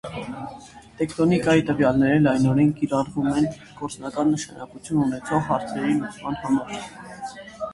Տեկտոնիկայի 1.01 1.65
տվյալները 1.67 2.21
լայնորեն 2.23 2.71
կիրառվում 2.79 3.29
են 3.33 3.47
գործնական 3.83 4.33
նշանակություն 4.37 5.05
ունեցող 5.05 5.47
հարցերի 5.51 5.95
լուծման 6.01 6.41
համար։ 6.47 6.91